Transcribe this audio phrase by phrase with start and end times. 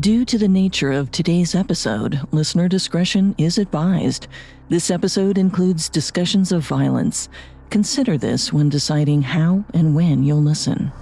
[0.00, 4.26] Due to the nature of today's episode, listener discretion is advised.
[4.68, 7.30] This episode includes discussions of violence.
[7.70, 10.92] Consider this when deciding how and when you'll listen.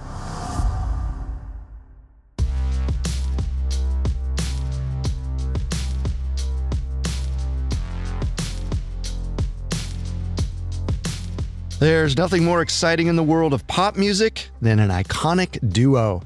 [11.79, 16.23] There's nothing more exciting in the world of pop music than an iconic duo.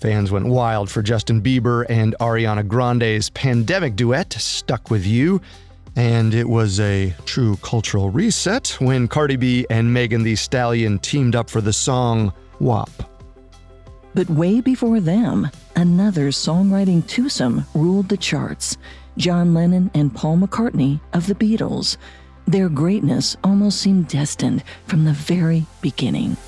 [0.00, 5.42] Fans went wild for Justin Bieber and Ariana Grande's pandemic duet, Stuck With You.
[5.94, 11.36] And it was a true cultural reset when Cardi B and Megan Thee Stallion teamed
[11.36, 12.88] up for the song WAP.
[14.14, 18.78] But way before them, another songwriting twosome ruled the charts
[19.18, 21.98] John Lennon and Paul McCartney of the Beatles.
[22.46, 26.38] Their greatness almost seemed destined from the very beginning.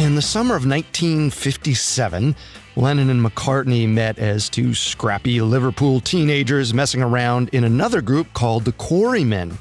[0.00, 2.34] In the summer of 1957,
[2.74, 8.64] Lennon and McCartney met as two scrappy Liverpool teenagers messing around in another group called
[8.64, 9.58] the Quarrymen.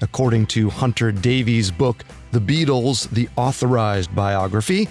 [0.00, 4.88] According to Hunter Davies' book, The Beatles, the authorized biography,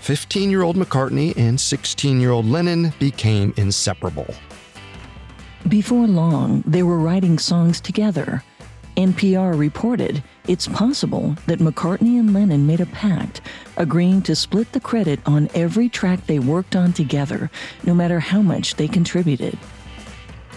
[0.00, 4.34] 15 year old McCartney and 16 year old Lennon became inseparable.
[5.68, 8.42] Before long, they were writing songs together.
[8.96, 13.40] NPR reported it's possible that McCartney and Lennon made a pact,
[13.76, 17.50] agreeing to split the credit on every track they worked on together,
[17.84, 19.58] no matter how much they contributed.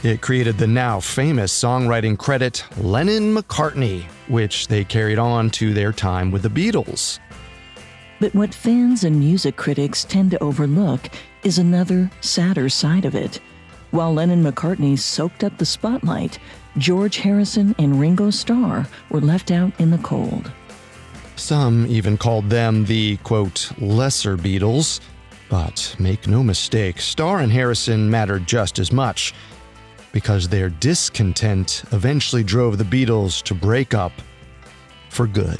[0.03, 5.91] It created the now famous songwriting credit Lennon McCartney, which they carried on to their
[5.91, 7.19] time with the Beatles.
[8.19, 11.09] But what fans and music critics tend to overlook
[11.43, 13.39] is another, sadder side of it.
[13.91, 16.39] While Lennon McCartney soaked up the spotlight,
[16.77, 20.51] George Harrison and Ringo Starr were left out in the cold.
[21.37, 24.99] Some even called them the, quote, lesser Beatles.
[25.49, 29.33] But make no mistake, Starr and Harrison mattered just as much,
[30.11, 34.11] because their discontent eventually drove the Beatles to break up
[35.09, 35.59] for good.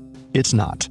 [0.33, 0.87] it's not.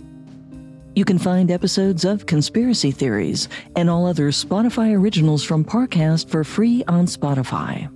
[0.94, 6.42] You can find episodes of Conspiracy Theories and all other Spotify originals from Parcast for
[6.42, 7.88] free on Spotify.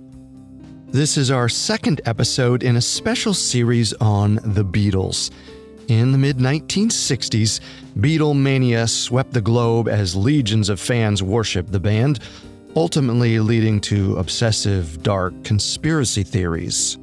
[0.87, 5.29] This is our second episode in a special series on the Beatles.
[5.89, 7.59] In the mid 1960s,
[7.99, 12.21] Beatlemania swept the globe as legions of fans worshiped the band,
[12.77, 16.97] ultimately leading to obsessive, dark conspiracy theories.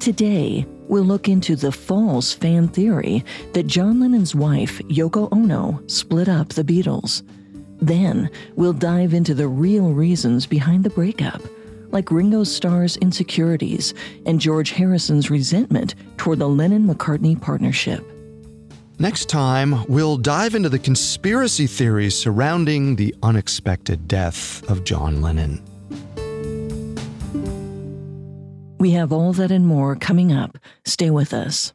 [0.00, 6.28] Today, we'll look into the false fan theory that John Lennon's wife, Yoko Ono, split
[6.28, 7.22] up the Beatles.
[7.80, 11.42] Then, we'll dive into the real reasons behind the breakup,
[11.90, 13.94] like Ringo Starr's insecurities
[14.26, 18.04] and George Harrison's resentment toward the Lennon McCartney partnership.
[18.98, 25.67] Next time, we'll dive into the conspiracy theories surrounding the unexpected death of John Lennon.
[28.88, 30.56] We have all that and more coming up.
[30.86, 31.74] Stay with us.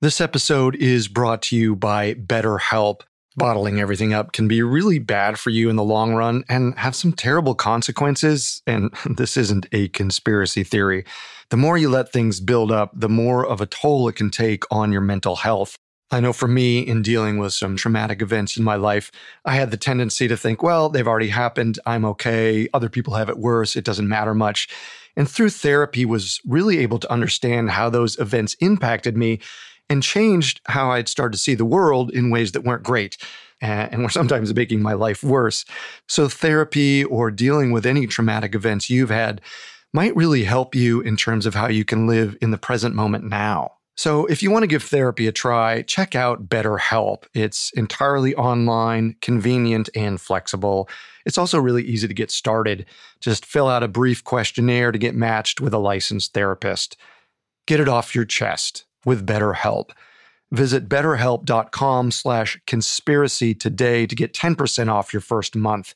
[0.00, 3.02] This episode is brought to you by BetterHelp.
[3.36, 6.96] Bottling everything up can be really bad for you in the long run and have
[6.96, 8.62] some terrible consequences.
[8.66, 11.04] And this isn't a conspiracy theory.
[11.50, 14.64] The more you let things build up, the more of a toll it can take
[14.70, 15.76] on your mental health.
[16.10, 19.12] I know for me, in dealing with some traumatic events in my life,
[19.44, 21.78] I had the tendency to think, well, they've already happened.
[21.84, 22.66] I'm okay.
[22.72, 23.76] Other people have it worse.
[23.76, 24.70] It doesn't matter much
[25.18, 29.40] and through therapy was really able to understand how those events impacted me
[29.90, 33.18] and changed how I'd started to see the world in ways that weren't great
[33.60, 35.64] and were sometimes making my life worse.
[36.06, 39.40] So, therapy or dealing with any traumatic events you've had
[39.92, 43.24] might really help you in terms of how you can live in the present moment
[43.24, 43.72] now.
[43.96, 47.24] So, if you want to give therapy a try, check out BetterHelp.
[47.34, 50.88] It's entirely online, convenient, and flexible.
[51.28, 52.86] It's also really easy to get started.
[53.20, 56.96] Just fill out a brief questionnaire to get matched with a licensed therapist.
[57.66, 59.90] Get it off your chest with BetterHelp.
[60.50, 65.94] Visit betterhelp.com slash conspiracy today to get 10% off your first month.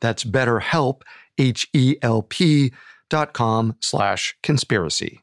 [0.00, 1.02] That's BetterHelp,
[1.36, 2.72] H-E-L-P
[3.10, 5.20] dot com slash conspiracy.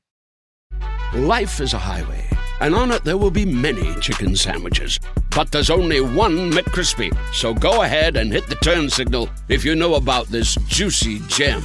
[1.16, 5.00] Life is a highway, and on it there will be many chicken sandwiches.
[5.32, 7.16] But there's only one McCrispy.
[7.34, 11.64] So go ahead and hit the turn signal if you know about this juicy gem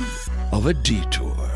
[0.52, 1.52] of a detour.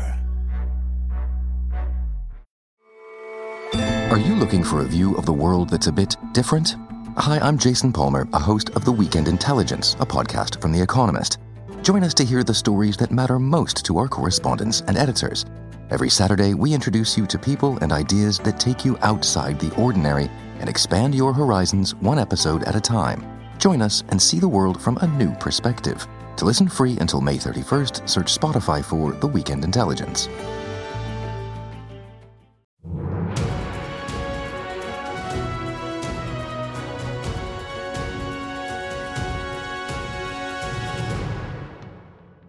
[4.09, 6.75] Are you looking for a view of the world that's a bit different?
[7.17, 11.39] Hi, I'm Jason Palmer, a host of The Weekend Intelligence, a podcast from The Economist.
[11.81, 15.45] Join us to hear the stories that matter most to our correspondents and editors.
[15.89, 20.29] Every Saturday, we introduce you to people and ideas that take you outside the ordinary
[20.59, 23.23] and expand your horizons one episode at a time.
[23.57, 26.05] Join us and see the world from a new perspective.
[26.35, 30.27] To listen free until May 31st, search Spotify for The Weekend Intelligence.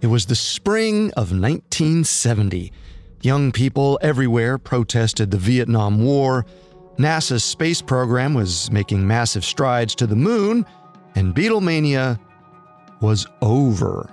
[0.00, 2.72] It was the spring of 1970.
[3.22, 6.46] Young people everywhere protested the Vietnam War.
[6.98, 10.64] NASA's space program was making massive strides to the moon,
[11.16, 12.18] and Beatlemania
[13.00, 14.08] was over.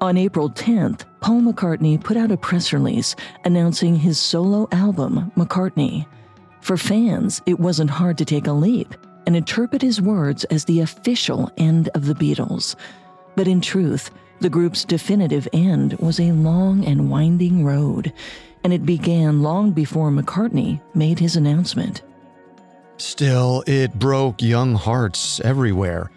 [0.00, 3.14] On April 10th, Paul McCartney put out a press release
[3.44, 6.06] announcing his solo album, McCartney.
[6.60, 8.94] For fans, it wasn't hard to take a leap
[9.26, 12.76] and interpret his words as the official end of the Beatles.
[13.36, 14.10] But in truth,
[14.42, 18.12] the group's definitive end was a long and winding road,
[18.64, 22.02] and it began long before McCartney made his announcement.
[22.96, 26.10] Still, it broke young hearts everywhere.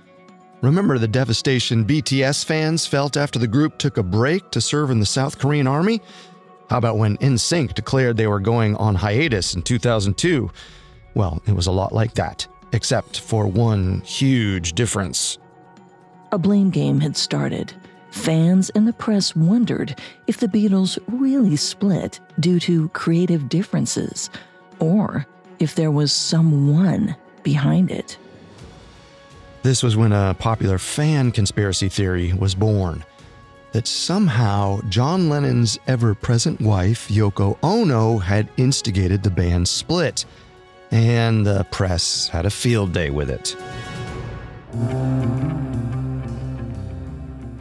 [0.61, 4.99] Remember the devastation BTS fans felt after the group took a break to serve in
[4.99, 6.01] the South Korean army?
[6.69, 10.49] How about when NSYNC declared they were going on hiatus in 2002?
[11.13, 15.37] Well, it was a lot like that, except for one huge difference.
[16.31, 17.73] A blame game had started.
[18.15, 24.29] Fans and the press wondered if the Beatles really split due to creative differences,
[24.79, 25.27] or
[25.59, 28.17] if there was someone behind it.
[29.63, 33.03] This was when a popular fan conspiracy theory was born
[33.73, 40.23] that somehow John Lennon's ever present wife, Yoko Ono, had instigated the band's split,
[40.89, 43.57] and the press had a field day with it.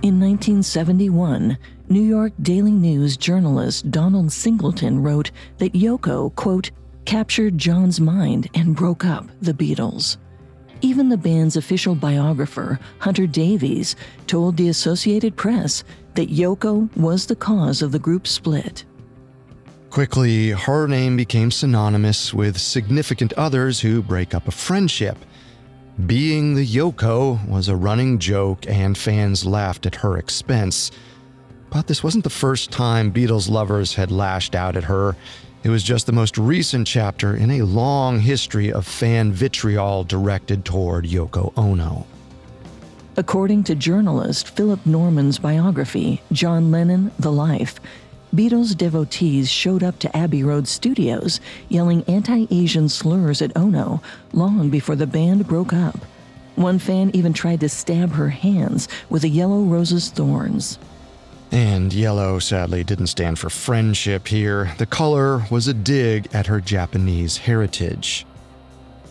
[0.04, 1.56] In 1971,
[1.88, 6.70] New York Daily News journalist Donald Singleton wrote that Yoko, quote,
[7.06, 10.18] captured John's mind and broke up the Beatles.
[10.82, 13.96] Even the band's official biographer, Hunter Davies,
[14.26, 15.84] told the Associated Press
[16.16, 18.84] that Yoko was the cause of the group's split.
[19.88, 25.16] Quickly, her name became synonymous with significant others who break up a friendship.
[26.06, 30.90] Being the Yoko was a running joke, and fans laughed at her expense.
[31.70, 35.14] But this wasn't the first time Beatles lovers had lashed out at her.
[35.62, 40.64] It was just the most recent chapter in a long history of fan vitriol directed
[40.64, 42.06] toward Yoko Ono.
[43.16, 47.78] According to journalist Philip Norman's biography, John Lennon, The Life,
[48.34, 54.02] Beatles devotees showed up to Abbey Road studios yelling anti Asian slurs at Ono
[54.32, 55.96] long before the band broke up.
[56.56, 60.80] One fan even tried to stab her hands with a yellow rose's thorns.
[61.52, 64.74] And yellow sadly didn't stand for friendship here.
[64.78, 68.26] The color was a dig at her Japanese heritage.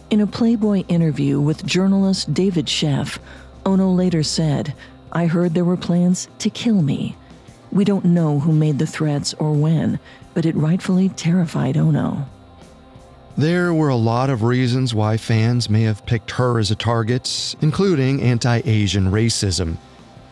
[0.10, 3.20] In a Playboy interview with journalist David Sheff,
[3.66, 4.74] Ono later said,
[5.14, 7.16] I heard there were plans to kill me.
[7.74, 10.00] We don't know who made the threats or when,
[10.36, 12.28] but it rightfully terrified Ono.
[13.36, 17.56] There were a lot of reasons why fans may have picked her as a target,
[17.62, 19.78] including anti Asian racism.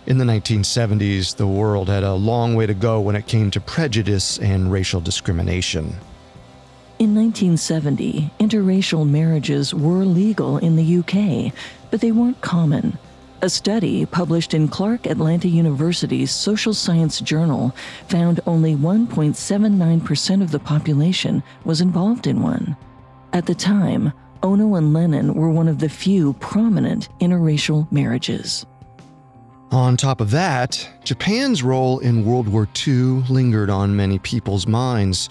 [0.05, 3.59] In the 1970s, the world had a long way to go when it came to
[3.59, 5.95] prejudice and racial discrimination.
[6.99, 11.51] In 1970, interracial marriages were legal in the UK,
[11.89, 12.99] but they weren't common.
[13.43, 17.75] A study published in Clark Atlanta University's Social Science Journal
[18.07, 22.77] found only 1.79% of the population was involved in one.
[23.33, 28.63] At the time, Ono and Lennon were one of the few prominent interracial marriages.
[29.71, 35.29] On top of that, Japan's role in World War II lingered on many people's minds.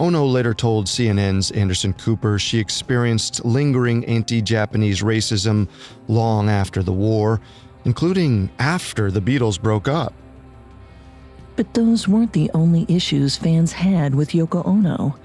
[0.00, 5.68] Ono later told CNN's Anderson Cooper she experienced lingering anti Japanese racism
[6.08, 7.38] long after the war,
[7.84, 10.14] including after the Beatles broke up.
[11.54, 15.16] But those weren't the only issues fans had with Yoko Ono.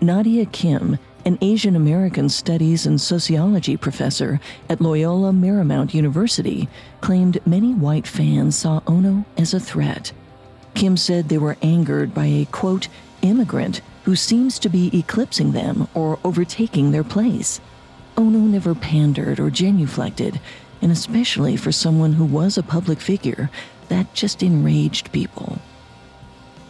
[0.00, 6.70] Nadia Kim, an Asian American Studies and Sociology professor at Loyola Marymount University,
[7.02, 10.10] claimed many white fans saw Ono as a threat.
[10.72, 12.88] Kim said they were angered by a, quote,
[13.20, 17.60] immigrant who seems to be eclipsing them or overtaking their place.
[18.16, 20.40] Ono never pandered or genuflected,
[20.80, 23.50] and especially for someone who was a public figure,
[23.88, 25.58] that just enraged people.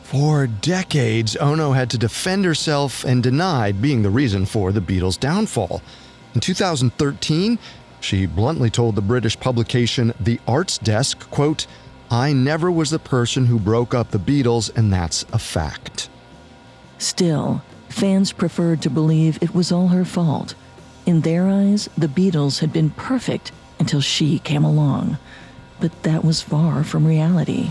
[0.03, 5.19] For decades, Ono had to defend herself and denied being the reason for the Beatles'
[5.19, 5.81] downfall.
[6.35, 7.59] In 2013,
[8.01, 11.67] she bluntly told the British publication The Arts Desk, quote,
[12.11, 16.11] I never was the person who broke up the Beatles, and that's a fact.
[17.03, 20.55] Still, fans preferred to believe it was all her fault.
[21.05, 25.19] In their eyes, the Beatles had been perfect until she came along.
[25.81, 27.71] But that was far from reality.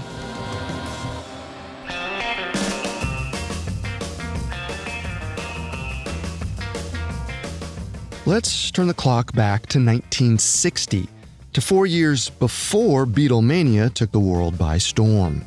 [8.25, 11.07] Let's turn the clock back to 1960,
[11.53, 15.45] to four years before Beatlemania took the world by storm.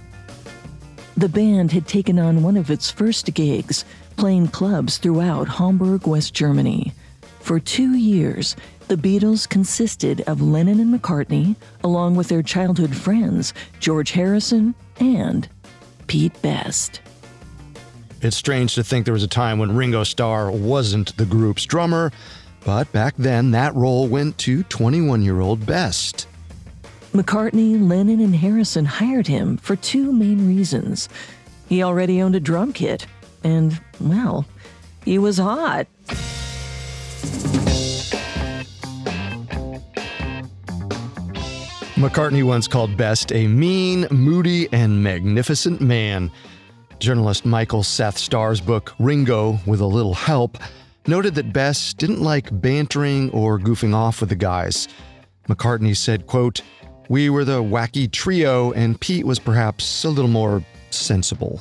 [1.16, 3.84] The band had taken on one of its first gigs,
[4.16, 6.92] playing clubs throughout Hamburg, West Germany.
[7.38, 8.56] For two years,
[8.88, 11.54] the Beatles consisted of Lennon and McCartney,
[11.84, 15.48] along with their childhood friends, George Harrison and
[16.08, 17.00] Pete Best.
[18.20, 22.10] It's strange to think there was a time when Ringo Starr wasn't the group's drummer,
[22.64, 26.26] but back then, that role went to 21 year old Best.
[27.14, 31.08] McCartney, Lennon, and Harrison hired him for two main reasons.
[31.68, 33.06] He already owned a drum kit,
[33.44, 34.44] and, well,
[35.04, 35.86] he was hot.
[41.94, 46.32] McCartney once called Best a mean, moody, and magnificent man.
[46.98, 50.58] Journalist Michael Seth Starr's book, Ringo with a Little Help,
[51.06, 54.88] noted that Best didn't like bantering or goofing off with the guys.
[55.48, 56.60] McCartney said, quote,
[57.08, 61.60] We were the wacky trio, and Pete was perhaps a little more sensible.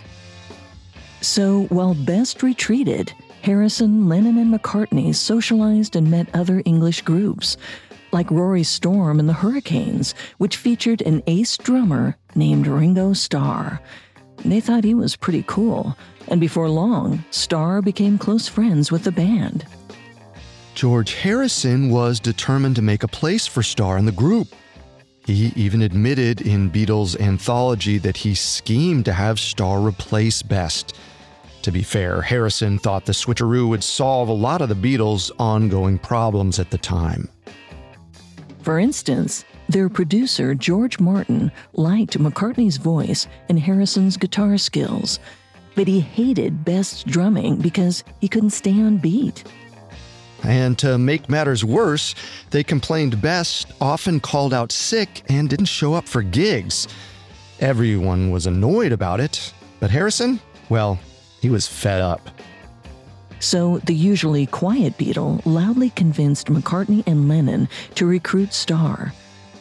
[1.21, 7.57] So while Best retreated, Harrison, Lennon, and McCartney socialized and met other English groups,
[8.13, 13.81] like Rory Storm and the Hurricanes, which featured an ace drummer named Ringo Starr.
[14.45, 15.97] They thought he was pretty cool,
[16.29, 19.65] and before long, Starr became close friends with the band.
[20.75, 24.47] George Harrison was determined to make a place for Starr in the group.
[25.25, 30.98] He even admitted in Beatles' anthology that he schemed to have Starr replace Best.
[31.62, 35.98] To be fair, Harrison thought the switcheroo would solve a lot of the Beatles' ongoing
[35.98, 37.30] problems at the time.
[38.63, 45.20] For instance, their producer, George Martin, liked McCartney's voice and Harrison's guitar skills,
[45.74, 49.46] but he hated Best's drumming because he couldn't stay on beat.
[50.43, 52.15] And to make matters worse,
[52.51, 56.88] they complained Best often called out sick and didn't show up for gigs.
[57.59, 61.00] Everyone was annoyed about it, but Harrison, well,
[61.41, 62.29] he was fed up.
[63.39, 69.13] So the usually quiet Beatle loudly convinced McCartney and Lennon to recruit Starr.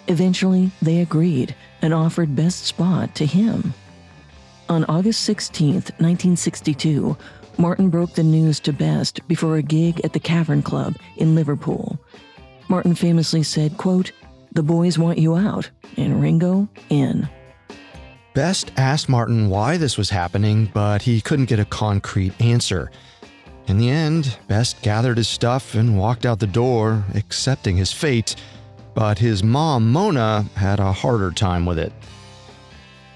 [0.08, 3.74] Eventually, they agreed and offered Best's spot to him.
[4.68, 7.16] On August 16, 1962,
[7.58, 11.98] Martin broke the news to Best before a gig at the Cavern Club in Liverpool.
[12.68, 14.12] Martin famously said, quote,
[14.52, 17.28] The boys want you out, and Ringo in.
[18.34, 22.90] Best asked Martin why this was happening, but he couldn't get a concrete answer.
[23.66, 28.34] In the end, Best gathered his stuff and walked out the door, accepting his fate,
[28.94, 31.92] but his mom, Mona, had a harder time with it.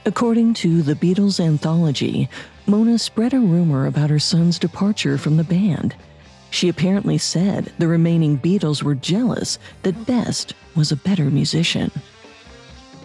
[0.05, 2.29] According to the Beatles anthology,
[2.67, 5.95] Mona spread a rumor about her son's departure from the band.
[6.51, 11.91] She apparently said the remaining Beatles were jealous that Best was a better musician.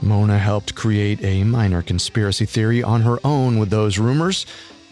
[0.01, 4.47] Mona helped create a minor conspiracy theory on her own with those rumors.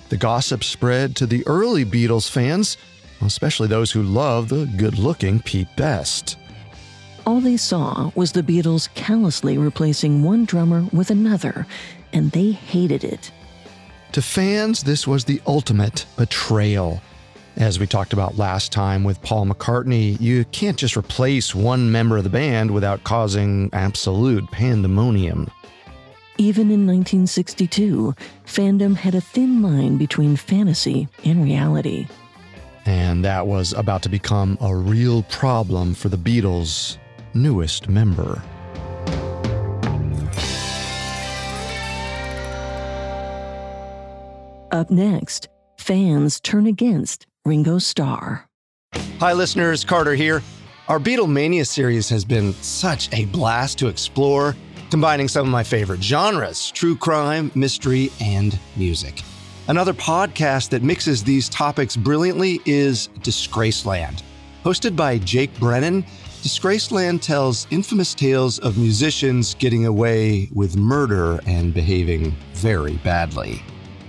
[0.10, 2.78] The gossip spread to the early Beatles fans,
[3.22, 6.38] especially those who loved the good looking Pete Best.
[7.26, 11.66] All they saw was the Beatles callously replacing one drummer with another
[12.14, 13.32] and they hated it.
[14.14, 17.02] To fans, this was the ultimate betrayal.
[17.58, 22.18] As we talked about last time with Paul McCartney, you can't just replace one member
[22.18, 25.52] of the band without causing absolute pandemonium.
[26.38, 32.08] Even in 1962, fandom had a thin line between fantasy and reality.
[32.86, 36.98] And that was about to become a real problem for the Beatles'
[37.36, 38.42] newest member.
[44.80, 48.48] Up next, fans turn against Ringo Starr.
[49.20, 49.84] Hi, listeners.
[49.84, 50.42] Carter here.
[50.88, 54.56] Our Beatlemania series has been such a blast to explore,
[54.90, 59.22] combining some of my favorite genres true crime, mystery, and music.
[59.68, 64.24] Another podcast that mixes these topics brilliantly is Disgraceland.
[64.64, 66.04] Hosted by Jake Brennan,
[66.42, 73.62] Disgraceland tells infamous tales of musicians getting away with murder and behaving very badly.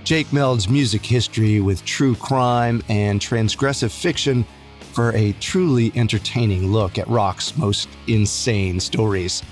[0.03, 4.45] Jake melds music history with true crime and transgressive fiction
[4.93, 9.43] for a truly entertaining look at rock's most insane stories,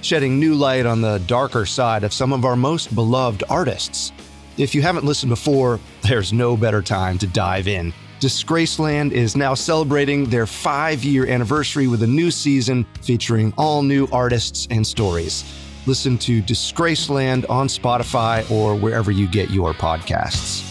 [0.00, 4.12] shedding new light on the darker side of some of our most beloved artists.
[4.56, 7.92] If you haven't listened before, there's no better time to dive in.
[8.18, 14.08] Disgraceland is now celebrating their five year anniversary with a new season featuring all new
[14.10, 15.44] artists and stories.
[15.88, 20.62] Listen to Disgraceland on Spotify or wherever you get your podcasts.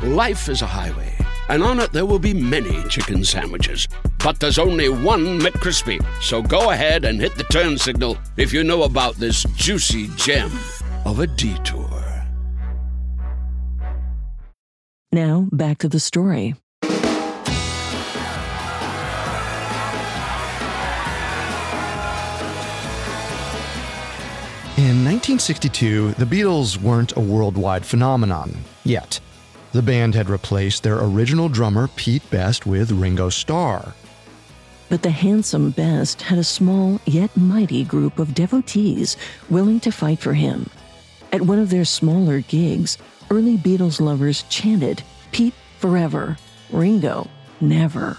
[0.00, 1.14] Life is a highway,
[1.50, 3.86] and on it there will be many chicken sandwiches.
[4.24, 6.02] But there's only one McCrispy.
[6.22, 10.50] So go ahead and hit the turn signal if you know about this juicy gem
[11.04, 12.24] of a detour.
[15.12, 16.54] Now, back to the story.
[24.78, 29.18] In 1962, the Beatles weren't a worldwide phenomenon yet.
[29.72, 33.92] The band had replaced their original drummer Pete Best with Ringo Starr.
[34.88, 39.16] But the handsome Best had a small yet mighty group of devotees
[39.50, 40.70] willing to fight for him.
[41.32, 42.98] At one of their smaller gigs,
[43.32, 46.36] early Beatles lovers chanted, Pete forever,
[46.70, 47.28] Ringo
[47.60, 48.16] never.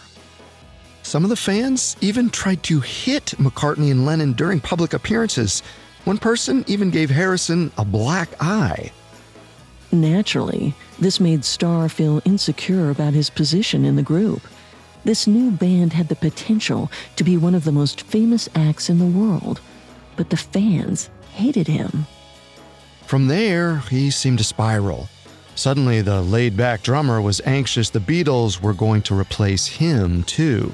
[1.04, 5.64] Some of the fans even tried to hit McCartney and Lennon during public appearances.
[6.10, 8.92] One person even gave Harrison a black eye.
[9.92, 14.42] Naturally, this made Starr feel insecure about his position in the group.
[15.04, 18.98] This new band had the potential to be one of the most famous acts in
[18.98, 19.62] the world,
[20.16, 22.08] but the fans hated him.
[23.06, 25.10] From there, he seemed to spiral.
[25.54, 30.72] Suddenly, the laid back drummer was anxious the Beatles were going to replace him, too.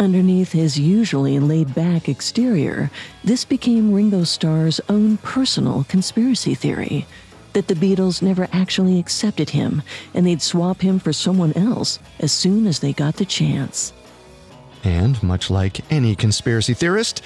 [0.00, 2.88] Underneath his usually laid back exterior,
[3.24, 7.04] this became Ringo Starr's own personal conspiracy theory
[7.52, 9.82] that the Beatles never actually accepted him
[10.14, 13.92] and they'd swap him for someone else as soon as they got the chance.
[14.84, 17.22] And much like any conspiracy theorist,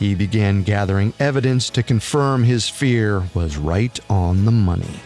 [0.00, 5.00] he began gathering evidence to confirm his fear was right on the money.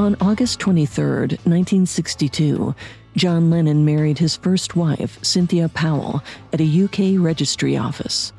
[0.00, 2.74] On August 23, 1962,
[3.16, 8.32] John Lennon married his first wife, Cynthia Powell, at a UK registry office.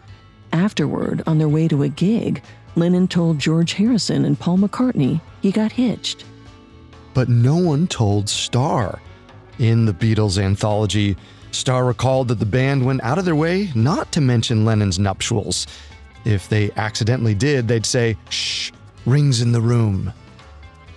[0.53, 2.41] Afterward, on their way to a gig,
[2.75, 6.25] Lennon told George Harrison and Paul McCartney he got hitched.
[7.13, 8.99] But no one told Starr.
[9.59, 11.15] In the Beatles anthology,
[11.51, 15.67] Starr recalled that the band went out of their way not to mention Lennon's nuptials.
[16.25, 18.71] If they accidentally did, they'd say, shh,
[19.05, 20.11] rings in the room.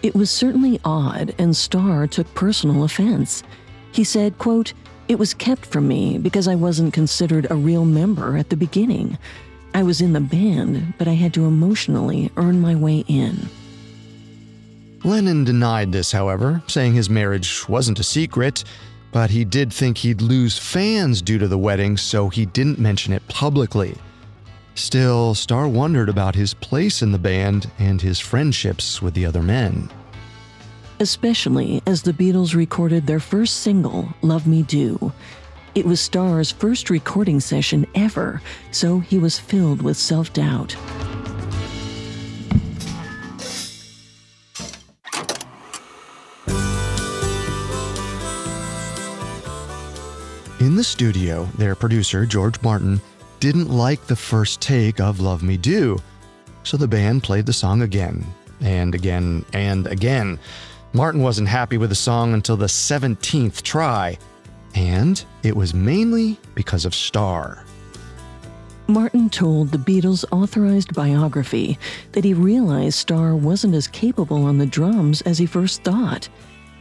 [0.04, 3.42] It was certainly odd, and Starr took personal offense.
[3.90, 4.74] He said, quote,
[5.08, 9.16] It was kept from me because I wasn't considered a real member at the beginning.
[9.72, 13.48] I was in the band, but I had to emotionally earn my way in.
[15.04, 18.62] Lennon denied this, however, saying his marriage wasn't a secret,
[19.10, 23.14] but he did think he'd lose fans due to the wedding, so he didn't mention
[23.14, 23.96] it publicly.
[24.74, 29.42] Still, Starr wondered about his place in the band and his friendships with the other
[29.42, 29.88] men.
[31.00, 35.12] Especially as the Beatles recorded their first single, Love Me Do.
[35.74, 40.76] It was Starr's first recording session ever, so he was filled with self doubt.
[50.60, 53.00] In the studio, their producer, George Martin,
[53.40, 55.98] didn't like the first take of Love Me Do,
[56.62, 58.24] so the band played the song again,
[58.60, 60.38] and again, and again.
[60.92, 64.16] Martin wasn't happy with the song until the 17th try,
[64.74, 67.64] and it was mainly because of Starr.
[68.86, 71.78] Martin told the Beatles' authorized biography
[72.12, 76.28] that he realized Starr wasn't as capable on the drums as he first thought.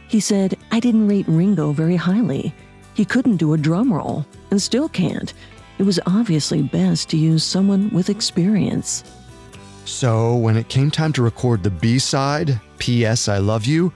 [0.08, 2.54] He said, I didn't rate Ringo very highly.
[2.92, 5.32] He couldn't do a drum roll, and still can't.
[5.78, 9.04] It was obviously best to use someone with experience.
[9.84, 13.28] So, when it came time to record the B side, P.S.
[13.28, 13.92] I Love You,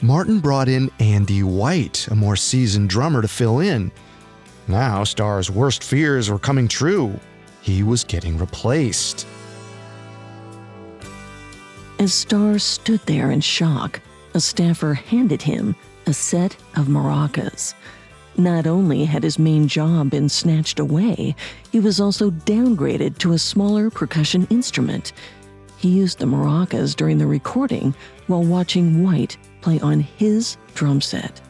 [0.00, 3.92] Martin brought in Andy White, a more seasoned drummer, to fill in.
[4.66, 7.18] Now, Starr's worst fears were coming true.
[7.60, 9.26] He was getting replaced.
[11.98, 14.00] As Starr stood there in shock,
[14.32, 17.74] a staffer handed him a set of maracas.
[18.36, 21.34] Not only had his main job been snatched away,
[21.72, 25.12] he was also downgraded to a smaller percussion instrument.
[25.76, 27.94] He used the maracas during the recording
[28.26, 31.40] while watching White play on his drum set.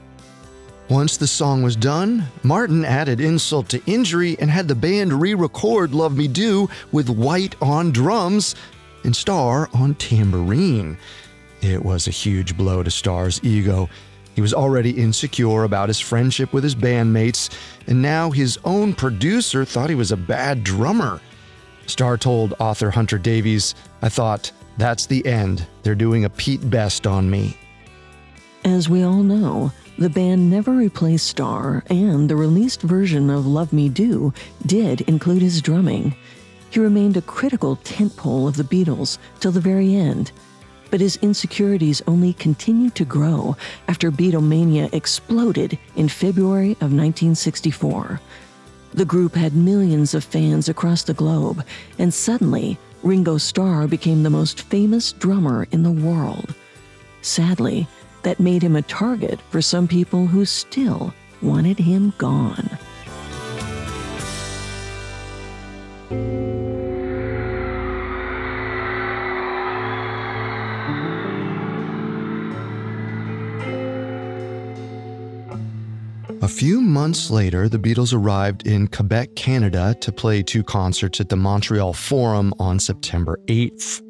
[0.88, 5.34] Once the song was done, Martin added insult to injury and had the band re
[5.34, 8.56] record Love Me Do with White on drums
[9.04, 10.98] and Starr on tambourine.
[11.60, 13.88] It was a huge blow to Starr's ego.
[14.40, 17.50] He was already insecure about his friendship with his bandmates,
[17.86, 21.20] and now his own producer thought he was a bad drummer.
[21.84, 25.66] Starr told author Hunter Davies, I thought, that's the end.
[25.82, 27.58] They're doing a Pete Best on me.
[28.64, 33.74] As we all know, the band never replaced Starr, and the released version of Love
[33.74, 34.32] Me Do
[34.64, 36.16] did include his drumming.
[36.70, 40.32] He remained a critical tentpole of the Beatles till the very end.
[40.90, 43.56] But his insecurities only continued to grow
[43.88, 48.20] after Beatlemania exploded in February of 1964.
[48.92, 51.64] The group had millions of fans across the globe,
[51.98, 56.54] and suddenly, Ringo Starr became the most famous drummer in the world.
[57.22, 57.86] Sadly,
[58.22, 62.68] that made him a target for some people who still wanted him gone.
[77.00, 81.94] Months later, the Beatles arrived in Quebec, Canada to play two concerts at the Montreal
[81.94, 84.02] Forum on September 8th.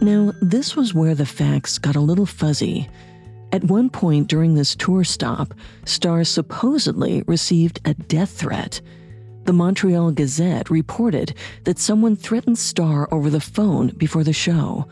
[0.00, 2.88] Now, this was where the facts got a little fuzzy.
[3.52, 5.52] At one point during this tour stop,
[5.84, 8.80] Starr supposedly received a death threat.
[9.44, 11.34] The Montreal Gazette reported
[11.64, 14.88] that someone threatened Starr over the phone before the show.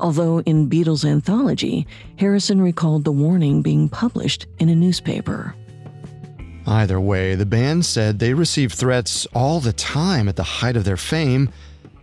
[0.00, 1.86] Although in Beatles Anthology,
[2.16, 5.54] Harrison recalled the warning being published in a newspaper.
[6.66, 10.84] Either way, the band said they received threats all the time at the height of
[10.84, 11.50] their fame,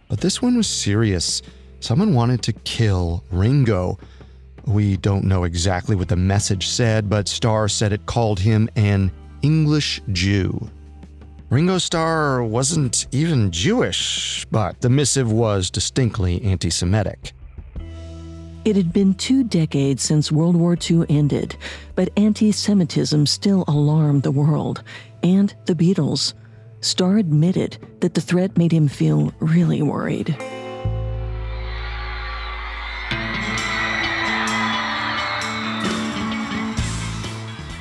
[0.10, 1.42] but this one was serious.
[1.80, 3.98] Someone wanted to kill Ringo.
[4.66, 9.12] We don't know exactly what the message said, but Starr said it called him an
[9.42, 10.70] English Jew.
[11.50, 17.32] Ringo Starr wasn't even Jewish, but the missive was distinctly anti Semitic.
[18.68, 21.56] It had been two decades since World War II ended,
[21.96, 24.84] but anti Semitism still alarmed the world
[25.24, 26.34] and the Beatles.
[26.82, 30.36] Starr admitted that the threat made him feel really worried.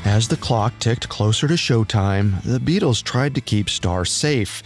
[0.04, 4.62] As the clock ticked closer to showtime, the Beatles tried to keep Starr safe.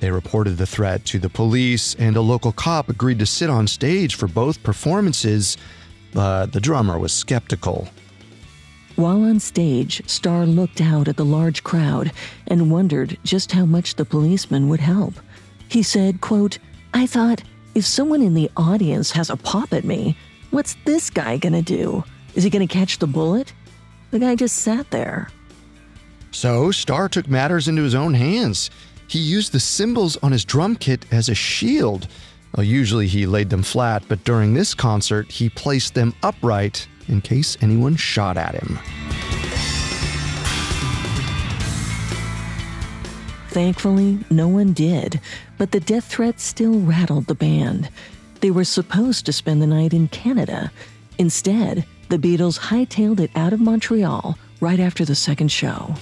[0.00, 3.66] They reported the threat to the police, and a local cop agreed to sit on
[3.66, 5.56] stage for both performances,
[6.12, 7.88] but the drummer was skeptical.
[8.96, 12.12] While on stage, Starr looked out at the large crowd
[12.46, 15.14] and wondered just how much the policeman would help.
[15.68, 16.58] He said, quote,
[16.94, 17.42] I thought,
[17.74, 20.16] if someone in the audience has a pop at me,
[20.50, 22.04] what's this guy gonna do?
[22.34, 23.52] Is he gonna catch the bullet?
[24.12, 25.28] The guy just sat there.
[26.30, 28.70] So Starr took matters into his own hands.
[29.08, 32.08] He used the cymbals on his drum kit as a shield.
[32.56, 37.20] Well, usually he laid them flat, but during this concert, he placed them upright in
[37.20, 38.78] case anyone shot at him.
[43.50, 45.20] Thankfully, no one did,
[45.56, 47.88] but the death threat still rattled the band.
[48.40, 50.70] They were supposed to spend the night in Canada.
[51.18, 55.94] Instead, the Beatles hightailed it out of Montreal right after the second show.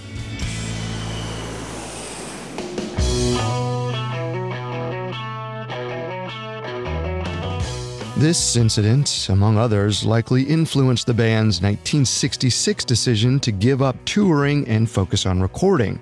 [8.17, 14.89] This incident, among others, likely influenced the band's 1966 decision to give up touring and
[14.89, 15.99] focus on recording.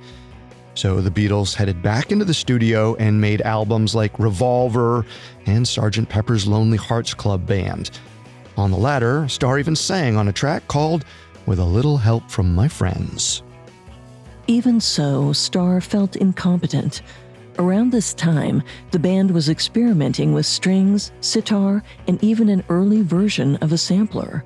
[0.75, 5.07] So the Beatles headed back into the studio and made albums like Revolver
[5.47, 6.07] and Sgt.
[6.07, 7.91] Pepper's Lonely Hearts Club Band.
[8.59, 11.07] On the latter, Starr even sang on a track called
[11.47, 13.43] With a Little Help from My Friends.
[14.49, 17.01] Even so, Starr felt incompetent.
[17.63, 23.55] Around this time, the band was experimenting with strings, sitar, and even an early version
[23.59, 24.43] of a sampler.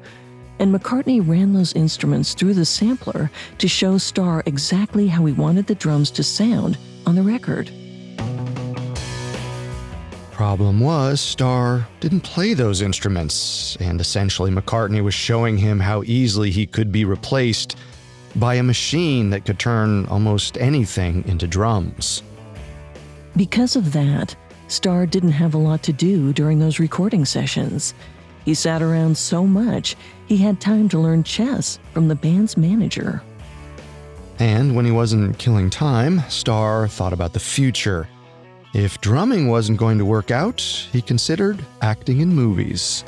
[0.59, 5.67] And McCartney ran those instruments through the sampler to show Starr exactly how he wanted
[5.67, 6.77] the drums to sound
[7.07, 7.71] on the record.
[10.33, 16.51] Problem was, Starr didn't play those instruments, and essentially McCartney was showing him how easily
[16.51, 17.79] he could be replaced
[18.35, 22.23] by a machine that could turn almost anything into drums.
[23.37, 24.35] Because of that,
[24.69, 27.93] Starr didn't have a lot to do during those recording sessions.
[28.47, 29.95] He sat around so much,
[30.27, 33.23] he had time to learn chess from the band's manager.
[34.39, 38.09] And when he wasn't killing time, Starr thought about the future.
[38.73, 43.05] If drumming wasn't going to work out, he considered acting in movies.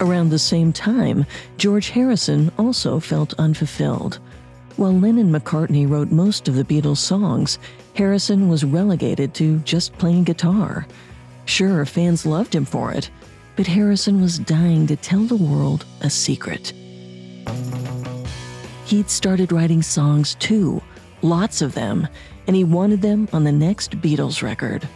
[0.00, 1.24] Around the same time,
[1.56, 4.18] George Harrison also felt unfulfilled.
[4.76, 7.60] While Lennon McCartney wrote most of the Beatles' songs,
[7.94, 10.86] Harrison was relegated to just playing guitar.
[11.44, 13.08] Sure, fans loved him for it,
[13.54, 16.72] but Harrison was dying to tell the world a secret.
[18.86, 20.82] He'd started writing songs too,
[21.22, 22.08] lots of them,
[22.48, 24.88] and he wanted them on the next Beatles record.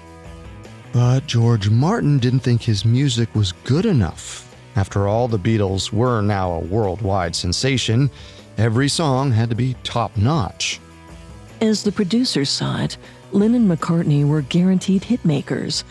[0.92, 4.44] But George Martin didn't think his music was good enough.
[4.74, 8.10] After all, the Beatles were now a worldwide sensation.
[8.58, 10.80] Every song had to be top notch.
[11.60, 12.96] As the producers saw it,
[13.30, 15.84] Lennon and McCartney were guaranteed hitmakers.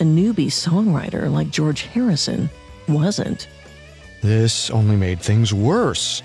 [0.00, 2.48] A newbie songwriter like George Harrison
[2.88, 3.46] wasn't.
[4.22, 6.22] This only made things worse.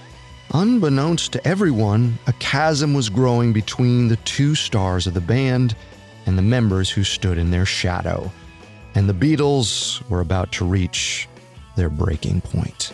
[0.53, 5.75] Unbeknownst to everyone, a chasm was growing between the two stars of the band
[6.25, 8.31] and the members who stood in their shadow.
[8.95, 11.27] And the Beatles were about to reach
[11.75, 12.93] their breaking point.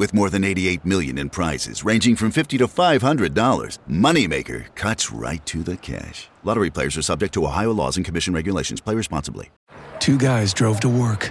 [0.00, 5.44] With more than 88 million in prizes, ranging from 50 to $500, Moneymaker cuts right
[5.44, 6.30] to the cash.
[6.42, 8.80] Lottery players are subject to Ohio laws and commission regulations.
[8.80, 9.50] Play responsibly.
[9.98, 11.30] Two guys drove to work.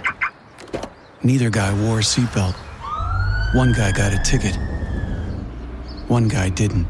[1.24, 2.54] Neither guy wore a seatbelt.
[3.56, 4.54] One guy got a ticket.
[6.06, 6.86] One guy didn't.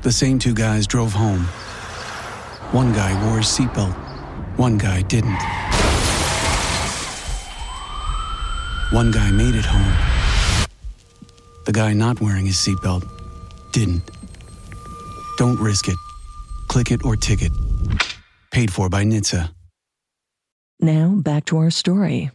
[0.00, 1.44] The same two guys drove home.
[2.72, 3.94] One guy wore a seatbelt.
[4.58, 5.42] One guy didn't.
[8.90, 10.11] One guy made it home.
[11.64, 13.08] The guy not wearing his seatbelt
[13.72, 14.10] didn't.
[15.38, 15.96] Don't risk it.
[16.68, 17.52] Click it or ticket.
[18.50, 19.50] Paid for by NHTSA.
[20.80, 22.30] Now back to our story.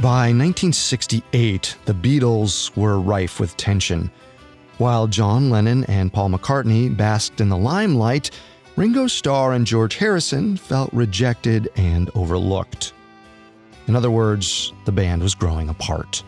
[0.00, 4.10] By 1968, the Beatles were rife with tension.
[4.78, 8.30] While John Lennon and Paul McCartney basked in the limelight,
[8.80, 12.94] Ringo Starr and George Harrison felt rejected and overlooked.
[13.88, 16.24] In other words, the band was growing apart.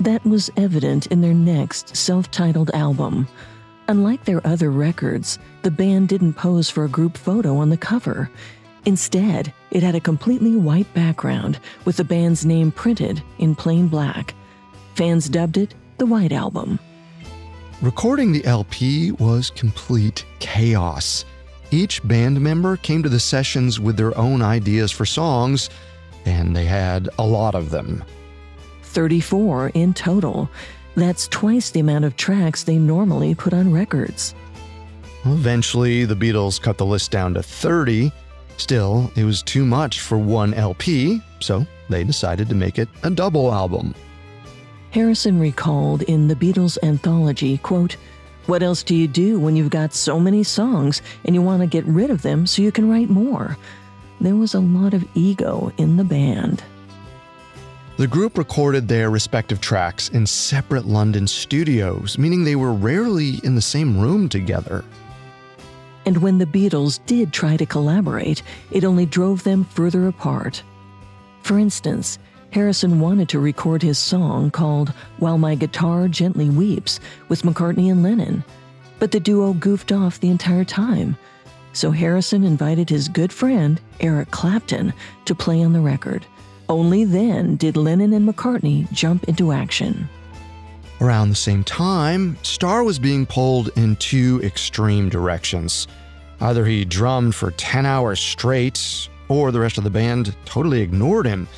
[0.00, 3.28] That was evident in their next self titled album.
[3.88, 8.30] Unlike their other records, the band didn't pose for a group photo on the cover.
[8.86, 14.32] Instead, it had a completely white background with the band's name printed in plain black.
[14.94, 16.78] Fans dubbed it the White Album.
[17.82, 21.26] Recording the LP was complete chaos.
[21.72, 25.70] Each band member came to the sessions with their own ideas for songs,
[26.24, 28.04] and they had a lot of them.
[28.82, 30.48] 34 in total.
[30.94, 34.34] That's twice the amount of tracks they normally put on records.
[35.24, 38.12] Eventually, the Beatles cut the list down to 30,
[38.56, 43.10] Still, it was too much for one LP, so they decided to make it a
[43.10, 43.94] double album.
[44.90, 47.96] Harrison recalled in the Beatles anthology, quote,
[48.46, 51.66] What else do you do when you've got so many songs and you want to
[51.66, 53.56] get rid of them so you can write more?
[54.20, 56.62] There was a lot of ego in the band.
[57.98, 63.54] The group recorded their respective tracks in separate London studios, meaning they were rarely in
[63.54, 64.84] the same room together.
[66.04, 70.62] And when the Beatles did try to collaborate, it only drove them further apart.
[71.42, 72.18] For instance,
[72.52, 78.02] Harrison wanted to record his song called While My Guitar Gently Weeps with McCartney and
[78.02, 78.44] Lennon,
[78.98, 81.16] but the duo goofed off the entire time.
[81.72, 84.92] So Harrison invited his good friend, Eric Clapton,
[85.24, 86.26] to play on the record.
[86.68, 90.06] Only then did Lennon and McCartney jump into action.
[91.00, 95.88] Around the same time, Starr was being pulled in two extreme directions.
[96.40, 101.24] Either he drummed for 10 hours straight, or the rest of the band totally ignored
[101.24, 101.48] him.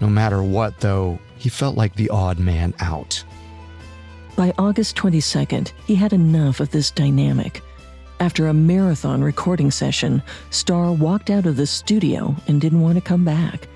[0.00, 3.22] No matter what, though, he felt like the odd man out.
[4.36, 7.62] By August 22nd, he had enough of this dynamic.
[8.20, 13.00] After a marathon recording session, Starr walked out of the studio and didn't want to
[13.00, 13.68] come back.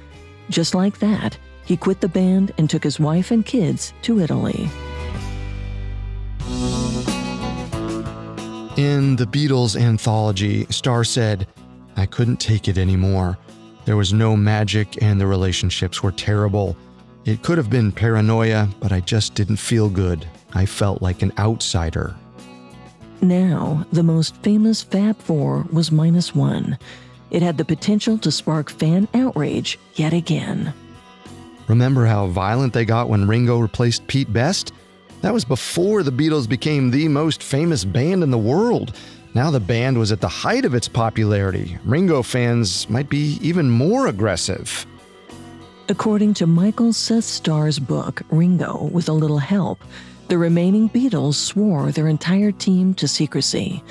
[0.50, 4.70] Just like that, he quit the band and took his wife and kids to Italy.
[8.76, 11.46] In the Beatles anthology, Starr said,
[11.96, 13.36] I couldn't take it anymore.
[13.88, 16.76] There was no magic and the relationships were terrible.
[17.24, 20.26] It could have been paranoia, but I just didn't feel good.
[20.52, 22.14] I felt like an outsider.
[23.22, 26.78] Now, the most famous Fab Four was minus one.
[27.30, 30.74] It had the potential to spark fan outrage yet again.
[31.66, 34.74] Remember how violent they got when Ringo replaced Pete Best?
[35.22, 38.94] That was before the Beatles became the most famous band in the world.
[39.34, 41.78] Now the band was at the height of its popularity.
[41.84, 44.86] Ringo fans might be even more aggressive.
[45.88, 49.78] According to Michael Seth Starr's book, Ringo with a Little Help,
[50.28, 53.82] the remaining Beatles swore their entire team to secrecy.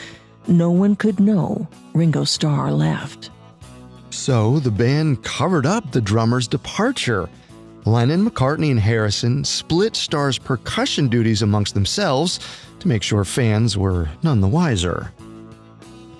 [0.48, 3.32] No one could know Ringo Starr left.
[4.12, 7.30] So the band covered up the drummer's departure.
[7.86, 12.40] Lennon, McCartney, and Harrison split Starr's percussion duties amongst themselves
[12.80, 15.12] to make sure fans were none the wiser.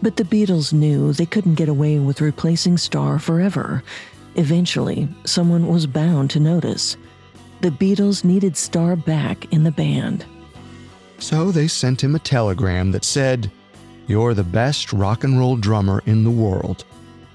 [0.02, 3.84] But the Beatles knew they couldn't get away with replacing Starr forever.
[4.36, 6.98] Eventually, someone was bound to notice.
[7.62, 10.26] The Beatles needed Starr back in the band.
[11.18, 13.52] So they sent him a telegram that said,
[14.06, 16.86] You're the best rock and roll drummer in the world.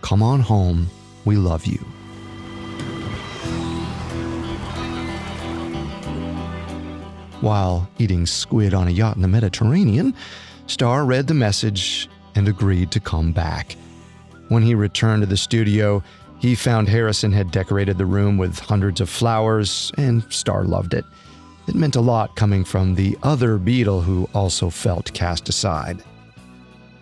[0.01, 0.89] Come on home.
[1.25, 1.79] We love you.
[7.41, 10.15] While eating squid on a yacht in the Mediterranean,
[10.69, 13.77] Starr read the message and agreed to come back.
[14.49, 16.03] When he returned to the studio,
[16.39, 21.05] he found Harrison had decorated the room with hundreds of flowers, and Starr loved it.
[21.69, 26.03] It meant a lot coming from the other Beatle who also felt cast aside.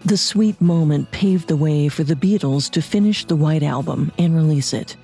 [0.04, 4.34] The sweet moment paved the way for the Beatles to finish the White Album and
[4.34, 4.96] release it.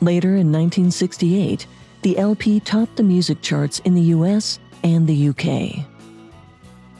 [0.00, 1.66] Later in 1968,
[2.02, 5.84] the LP topped the music charts in the US and the UK.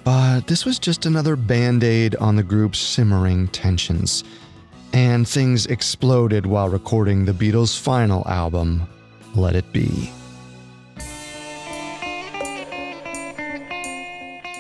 [0.05, 4.25] But this was just another band aid on the group's simmering tensions.
[4.93, 8.89] And things exploded while recording the Beatles' final album,
[9.35, 10.11] Let It Be.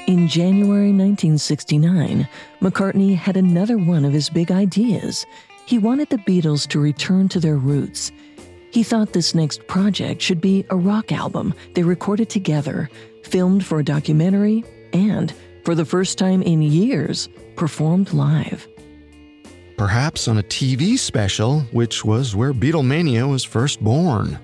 [0.06, 2.28] In January 1969,
[2.60, 5.24] McCartney had another one of his big ideas.
[5.66, 8.12] He wanted the Beatles to return to their roots.
[8.72, 12.90] He thought this next project should be a rock album they recorded together,
[13.24, 18.66] filmed for a documentary, and, for the first time in years, performed live.
[19.76, 24.38] Perhaps on a TV special, which was where Beatlemania was first born.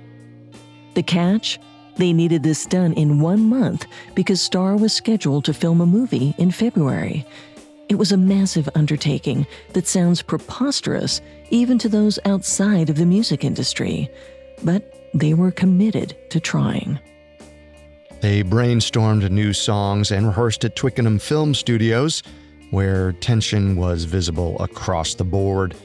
[0.95, 1.59] The catch?
[1.99, 6.35] They needed this done in one month because Starr was scheduled to film a movie
[6.39, 7.27] in February.
[7.89, 13.45] It was a massive undertaking that sounds preposterous even to those outside of the music
[13.45, 14.11] industry,
[14.63, 16.99] but they were committed to trying.
[18.21, 22.23] They brainstormed new songs and rehearsed at Twickenham Film Studios,
[22.71, 25.77] where tension was visible across the board.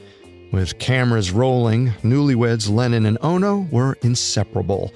[0.52, 4.92] With cameras rolling, newlyweds Lennon and Ono were inseparable.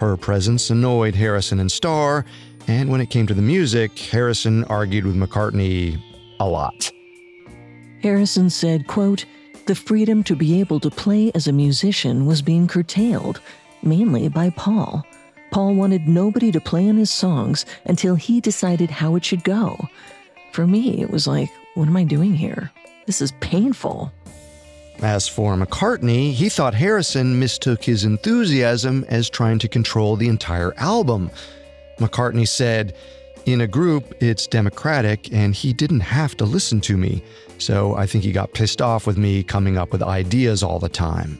[0.00, 2.24] Her presence annoyed Harrison and Starr,
[2.66, 6.00] and when it came to the music, Harrison argued with McCartney
[6.40, 6.90] a lot.
[8.02, 9.24] Harrison said, quote,
[9.66, 13.40] the freedom to be able to play as a musician was being curtailed,
[13.82, 15.06] mainly by Paul.
[15.54, 19.88] Paul wanted nobody to play on his songs until he decided how it should go.
[20.50, 22.72] For me, it was like, what am I doing here?
[23.06, 24.10] This is painful.
[25.00, 30.74] As for McCartney, he thought Harrison mistook his enthusiasm as trying to control the entire
[30.76, 31.30] album.
[32.00, 32.96] McCartney said,
[33.46, 37.22] In a group, it's democratic, and he didn't have to listen to me,
[37.58, 40.88] so I think he got pissed off with me coming up with ideas all the
[40.88, 41.38] time.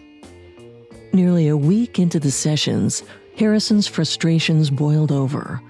[1.13, 3.03] Nearly a week into the sessions,
[3.37, 5.61] Harrison's frustrations boiled over.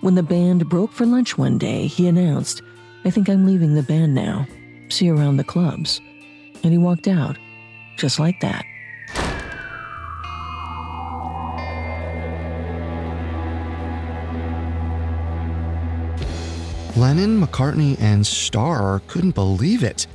[0.00, 2.62] When the band broke for lunch one day, he announced,
[3.04, 4.46] I think I'm leaving the band now.
[4.88, 6.00] See you around the clubs.
[6.64, 7.38] And he walked out,
[7.96, 8.64] just like that.
[16.96, 20.06] Lennon, McCartney, and Starr couldn't believe it.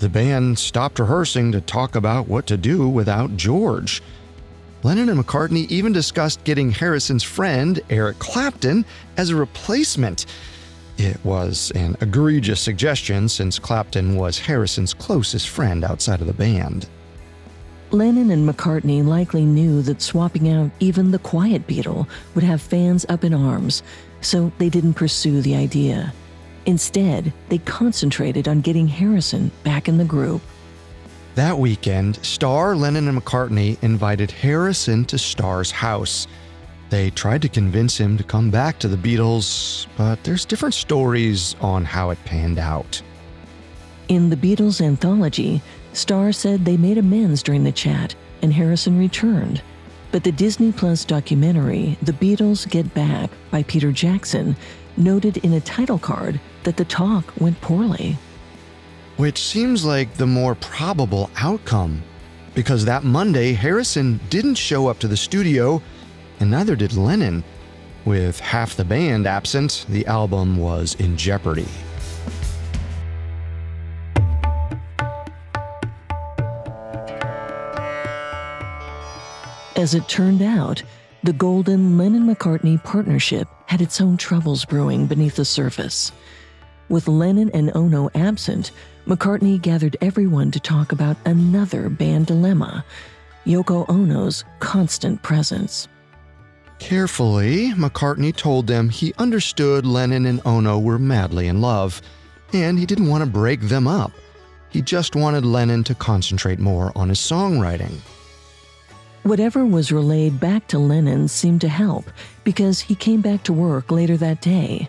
[0.00, 4.02] The band stopped rehearsing to talk about what to do without George.
[4.84, 8.84] Lennon and McCartney even discussed getting Harrison's friend, Eric Clapton,
[9.16, 10.26] as a replacement.
[10.98, 16.88] It was an egregious suggestion since Clapton was Harrison's closest friend outside of the band.
[17.92, 23.06] Lennon and McCartney likely knew that swapping out even the quiet Beatle would have fans
[23.08, 23.82] up in arms,
[24.20, 26.12] so they didn't pursue the idea.
[26.66, 30.40] Instead, they concentrated on getting Harrison back in the group.
[31.34, 36.26] That weekend, Starr, Lennon, and McCartney invited Harrison to Starr's house.
[36.90, 41.56] They tried to convince him to come back to the Beatles, but there's different stories
[41.62, 43.00] on how it panned out.
[44.08, 45.62] In the Beatles anthology,
[45.94, 49.62] Starr said they made amends during the chat and Harrison returned.
[50.10, 54.54] But the Disney Plus documentary, The Beatles Get Back by Peter Jackson,
[54.98, 58.18] noted in a title card that the talk went poorly.
[59.16, 62.02] Which seems like the more probable outcome,
[62.54, 65.82] because that Monday, Harrison didn't show up to the studio,
[66.40, 67.44] and neither did Lennon.
[68.04, 71.68] With half the band absent, the album was in jeopardy.
[79.76, 80.82] As it turned out,
[81.22, 86.12] the golden Lennon McCartney partnership had its own troubles brewing beneath the surface.
[86.88, 88.72] With Lennon and Ono absent,
[89.06, 92.84] McCartney gathered everyone to talk about another band dilemma
[93.44, 95.88] Yoko Ono's constant presence.
[96.78, 102.00] Carefully, McCartney told them he understood Lennon and Ono were madly in love,
[102.52, 104.12] and he didn't want to break them up.
[104.68, 107.98] He just wanted Lennon to concentrate more on his songwriting.
[109.24, 112.04] Whatever was relayed back to Lennon seemed to help
[112.44, 114.88] because he came back to work later that day.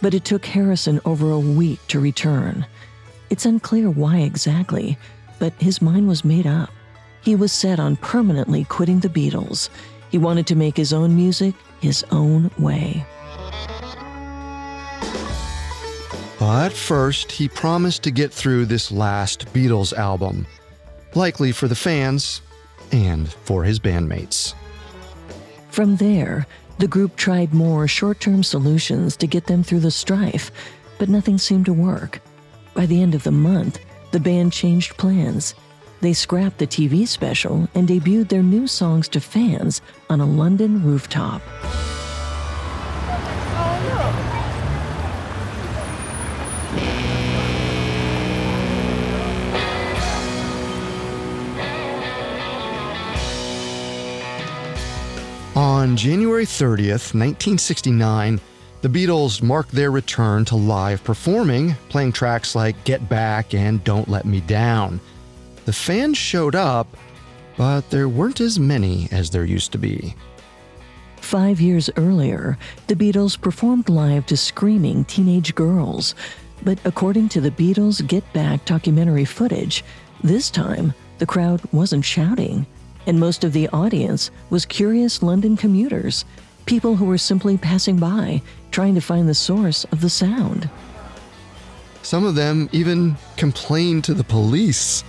[0.00, 2.64] But it took Harrison over a week to return.
[3.30, 4.98] It's unclear why exactly,
[5.38, 6.70] but his mind was made up.
[7.22, 9.68] He was set on permanently quitting the Beatles.
[10.10, 13.04] He wanted to make his own music his own way.
[16.38, 20.46] But first, he promised to get through this last Beatles album.
[21.14, 22.42] Likely for the fans,
[22.92, 24.54] and for his bandmates.
[25.70, 26.46] From there,
[26.78, 30.50] the group tried more short term solutions to get them through the strife,
[30.98, 32.20] but nothing seemed to work.
[32.78, 33.80] By the end of the month,
[34.12, 35.56] the band changed plans.
[36.00, 40.84] They scrapped the TV special and debuted their new songs to fans on a London
[40.84, 41.42] rooftop.
[55.56, 58.40] On January 30th, 1969,
[58.80, 64.08] the Beatles marked their return to live performing, playing tracks like Get Back and Don't
[64.08, 65.00] Let Me Down.
[65.64, 66.86] The fans showed up,
[67.56, 70.14] but there weren't as many as there used to be.
[71.16, 72.56] Five years earlier,
[72.86, 76.14] the Beatles performed live to screaming teenage girls.
[76.62, 79.84] But according to the Beatles' Get Back documentary footage,
[80.22, 82.66] this time the crowd wasn't shouting
[83.08, 86.26] and most of the audience was curious London commuters,
[86.68, 88.42] people who were simply passing by,
[88.72, 90.68] trying to find the source of the sound.
[92.02, 95.00] Some of them even complained to the police.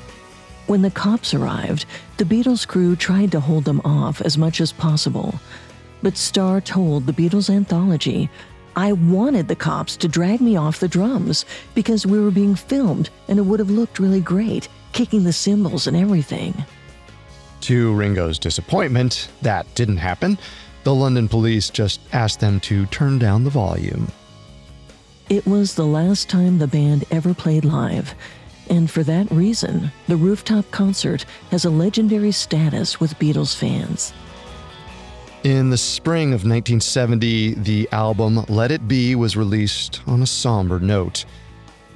[0.67, 1.85] When the cops arrived,
[2.15, 5.35] the Beatles crew tried to hold them off as much as possible.
[6.01, 8.29] But Starr told the Beatles anthology,
[8.77, 11.43] I wanted the cops to drag me off the drums
[11.75, 15.87] because we were being filmed and it would have looked really great, kicking the cymbals
[15.87, 16.53] and everything.
[17.61, 20.37] To Ringo's disappointment, that didn't happen.
[20.89, 24.07] The London police just asked them to turn down the volume.
[25.29, 28.15] It was the last time the band ever played live,
[28.71, 34.13] and for that reason, the rooftop concert has a legendary status with Beatles fans.
[35.43, 40.79] In the spring of 1970, the album Let It Be was released on a somber
[40.79, 41.23] note.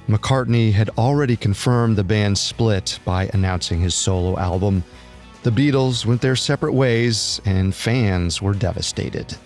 [0.08, 4.84] McCartney had already confirmed the band's split by announcing his solo album.
[5.44, 9.36] The Beatles went their separate ways, and fans were devastated.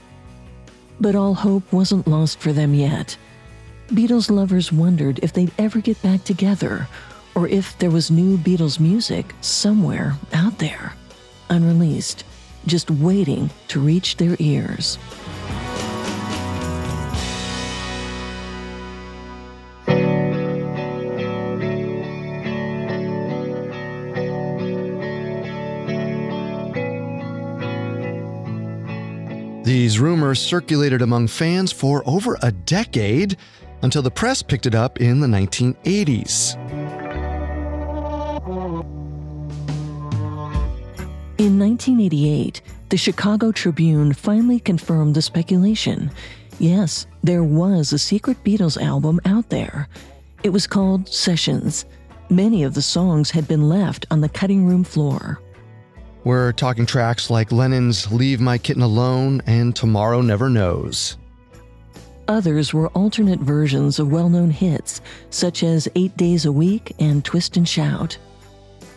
[1.00, 3.16] But all hope wasn't lost for them yet.
[3.88, 6.86] Beatles lovers wondered if they'd ever get back together,
[7.34, 10.92] or if there was new Beatles music somewhere out there,
[11.50, 12.22] unreleased,
[12.64, 14.98] just waiting to reach their ears.
[29.98, 33.36] Rumors circulated among fans for over a decade
[33.82, 36.56] until the press picked it up in the 1980s.
[41.38, 46.10] In 1988, the Chicago Tribune finally confirmed the speculation.
[46.58, 49.88] Yes, there was a secret Beatles album out there.
[50.42, 51.84] It was called Sessions.
[52.30, 55.40] Many of the songs had been left on the cutting room floor.
[56.24, 61.16] We're talking tracks like Lennon's Leave My Kitten Alone and Tomorrow Never Knows.
[62.26, 65.00] Others were alternate versions of well known hits,
[65.30, 68.18] such as Eight Days a Week and Twist and Shout.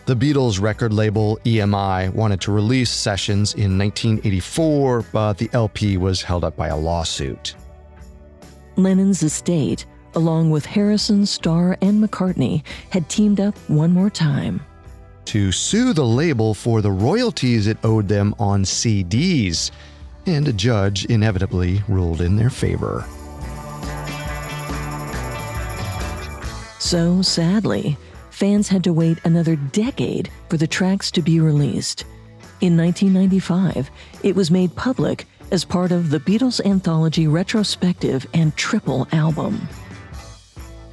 [0.04, 6.22] The Beatles record label EMI wanted to release Sessions in 1984, but the LP was
[6.22, 7.54] held up by a lawsuit.
[8.76, 14.60] Lennon's estate, along with Harrison, Starr, and McCartney, had teamed up one more time
[15.26, 19.70] to sue the label for the royalties it owed them on CDs,
[20.26, 23.04] and a judge inevitably ruled in their favor.
[26.78, 27.96] So sadly,
[28.30, 32.04] fans had to wait another decade for the tracks to be released.
[32.60, 33.90] In 1995,
[34.22, 39.68] it was made public as part of the Beatles Anthology retrospective and triple album.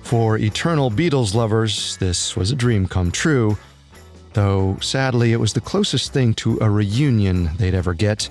[0.03, 3.57] For eternal Beatles lovers, this was a dream come true,
[4.39, 8.29] though sadly it was the closest thing to a reunion they'd ever get,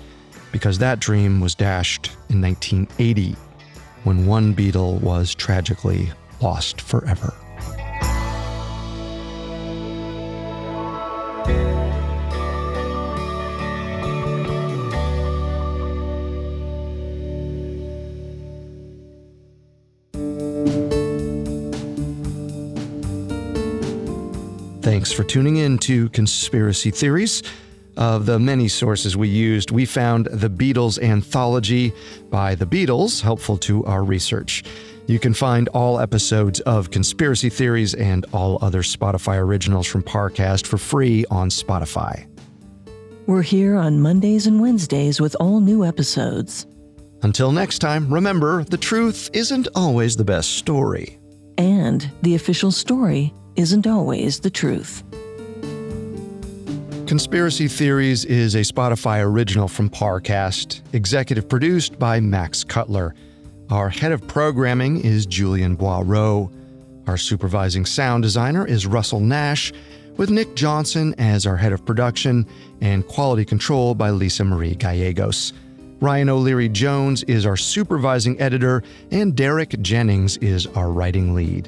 [0.51, 3.35] because that dream was dashed in 1980
[4.05, 6.09] when one Beatle was tragically
[6.41, 7.31] lost forever.
[24.99, 27.41] Thanks for tuning in to Conspiracy Theories.
[27.95, 31.93] Of the many sources we used, we found the Beatles Anthology
[32.29, 34.65] by The Beatles, helpful to our research.
[35.07, 40.67] You can find all episodes of Conspiracy Theories and all other Spotify originals from Parcast
[40.67, 42.27] for free on Spotify.
[43.25, 46.67] We're here on Mondays and Wednesdays with all new episodes.
[47.21, 51.19] Until next time, remember the truth isn't always the best story.
[51.57, 55.03] And the official story isn't always the truth.
[57.07, 63.13] Conspiracy Theories is a Spotify original from Parcast, executive produced by Max Cutler.
[63.69, 66.49] Our head of programming is Julian Boireau.
[67.07, 69.73] Our supervising sound designer is Russell Nash,
[70.15, 72.45] with Nick Johnson as our head of production
[72.79, 75.51] and quality control by Lisa Marie Gallegos.
[75.99, 81.67] Ryan O'Leary Jones is our supervising editor, and Derek Jennings is our writing lead.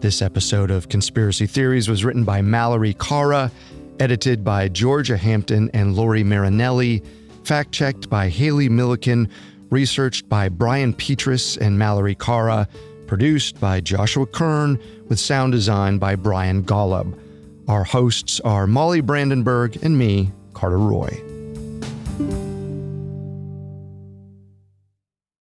[0.00, 3.50] This episode of Conspiracy Theories was written by Mallory Cara,
[3.98, 7.02] edited by Georgia Hampton and Lori Marinelli,
[7.42, 9.28] fact checked by Haley Milliken,
[9.70, 12.68] researched by Brian Petrus and Mallory Cara,
[13.08, 14.78] produced by Joshua Kern,
[15.08, 17.18] with sound design by Brian Golub.
[17.66, 22.47] Our hosts are Molly Brandenburg and me, Carter Roy.